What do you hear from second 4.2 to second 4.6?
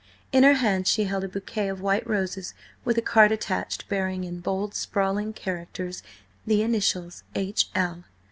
in